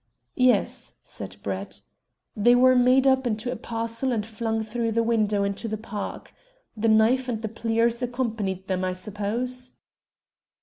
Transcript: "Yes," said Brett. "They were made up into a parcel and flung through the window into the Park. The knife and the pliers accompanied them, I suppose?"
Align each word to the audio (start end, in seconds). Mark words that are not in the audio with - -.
"Yes," 0.33 0.95
said 1.03 1.35
Brett. 1.43 1.81
"They 2.35 2.55
were 2.55 2.75
made 2.75 3.05
up 3.05 3.27
into 3.27 3.51
a 3.51 3.55
parcel 3.55 4.11
and 4.11 4.25
flung 4.25 4.63
through 4.63 4.93
the 4.93 5.03
window 5.03 5.43
into 5.43 5.67
the 5.67 5.77
Park. 5.77 6.33
The 6.75 6.87
knife 6.87 7.29
and 7.29 7.43
the 7.43 7.47
pliers 7.47 8.01
accompanied 8.01 8.67
them, 8.67 8.83
I 8.83 8.93
suppose?" 8.93 9.73